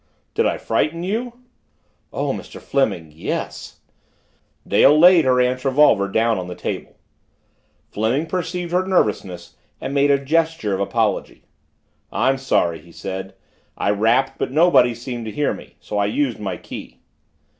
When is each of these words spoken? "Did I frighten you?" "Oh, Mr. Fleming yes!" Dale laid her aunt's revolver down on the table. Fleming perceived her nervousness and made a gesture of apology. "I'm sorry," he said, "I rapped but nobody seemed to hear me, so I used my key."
"Did 0.33 0.47
I 0.47 0.57
frighten 0.57 1.03
you?" 1.03 1.41
"Oh, 2.11 2.33
Mr. 2.33 2.59
Fleming 2.59 3.11
yes!" 3.13 3.81
Dale 4.67 4.97
laid 4.97 5.25
her 5.25 5.39
aunt's 5.39 5.63
revolver 5.63 6.07
down 6.07 6.39
on 6.39 6.47
the 6.47 6.55
table. 6.55 6.95
Fleming 7.91 8.25
perceived 8.25 8.71
her 8.71 8.83
nervousness 8.87 9.57
and 9.79 9.93
made 9.93 10.09
a 10.09 10.17
gesture 10.17 10.73
of 10.73 10.79
apology. 10.79 11.43
"I'm 12.11 12.39
sorry," 12.39 12.79
he 12.81 12.91
said, 12.91 13.35
"I 13.77 13.91
rapped 13.91 14.39
but 14.39 14.49
nobody 14.51 14.95
seemed 14.95 15.25
to 15.25 15.31
hear 15.31 15.53
me, 15.53 15.75
so 15.79 15.99
I 15.99 16.07
used 16.07 16.39
my 16.39 16.57
key." 16.57 17.01